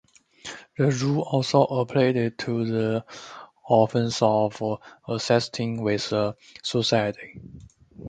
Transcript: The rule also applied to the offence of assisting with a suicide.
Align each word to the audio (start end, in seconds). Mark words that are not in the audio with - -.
The 0.79 0.89
rule 0.89 1.21
also 1.21 1.61
applied 1.61 2.35
to 2.39 2.65
the 2.65 3.05
offence 3.69 4.17
of 4.23 4.59
assisting 5.07 5.83
with 5.83 6.11
a 6.11 6.35
suicide. 6.63 7.17